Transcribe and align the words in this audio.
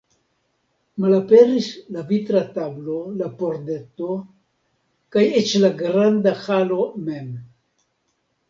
Malaperis 1.03 1.67
la 1.97 2.05
vitra 2.11 2.41
tablo, 2.55 2.95
la 3.19 3.29
pordeto, 3.43 4.17
kaj 5.17 5.27
eĉ 5.43 5.55
la 5.67 5.73
granda 5.83 6.35
halo 6.45 6.81
mem. 7.11 7.33